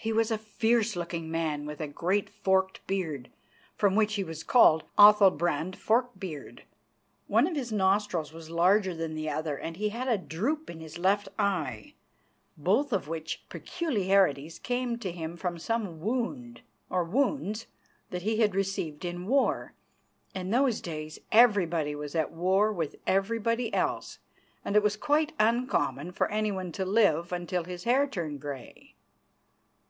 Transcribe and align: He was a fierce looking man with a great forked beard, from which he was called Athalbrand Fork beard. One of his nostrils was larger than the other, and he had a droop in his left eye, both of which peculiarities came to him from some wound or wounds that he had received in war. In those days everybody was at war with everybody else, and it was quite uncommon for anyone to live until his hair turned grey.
He 0.00 0.12
was 0.12 0.30
a 0.30 0.38
fierce 0.38 0.94
looking 0.94 1.28
man 1.28 1.66
with 1.66 1.80
a 1.80 1.88
great 1.88 2.30
forked 2.30 2.86
beard, 2.86 3.30
from 3.74 3.96
which 3.96 4.14
he 4.14 4.22
was 4.22 4.44
called 4.44 4.84
Athalbrand 4.96 5.74
Fork 5.74 6.16
beard. 6.20 6.62
One 7.26 7.48
of 7.48 7.56
his 7.56 7.72
nostrils 7.72 8.32
was 8.32 8.48
larger 8.48 8.94
than 8.94 9.16
the 9.16 9.28
other, 9.28 9.58
and 9.58 9.76
he 9.76 9.88
had 9.88 10.06
a 10.06 10.16
droop 10.16 10.70
in 10.70 10.78
his 10.78 10.98
left 10.98 11.28
eye, 11.36 11.94
both 12.56 12.92
of 12.92 13.08
which 13.08 13.42
peculiarities 13.48 14.60
came 14.60 14.98
to 15.00 15.10
him 15.10 15.36
from 15.36 15.58
some 15.58 16.00
wound 16.00 16.60
or 16.88 17.02
wounds 17.02 17.66
that 18.10 18.22
he 18.22 18.36
had 18.38 18.54
received 18.54 19.04
in 19.04 19.26
war. 19.26 19.74
In 20.32 20.50
those 20.52 20.80
days 20.80 21.18
everybody 21.32 21.96
was 21.96 22.14
at 22.14 22.30
war 22.30 22.72
with 22.72 22.94
everybody 23.04 23.74
else, 23.74 24.20
and 24.64 24.76
it 24.76 24.82
was 24.82 24.96
quite 24.96 25.32
uncommon 25.40 26.12
for 26.12 26.30
anyone 26.30 26.70
to 26.70 26.84
live 26.84 27.32
until 27.32 27.64
his 27.64 27.82
hair 27.82 28.06
turned 28.06 28.40
grey. 28.40 28.94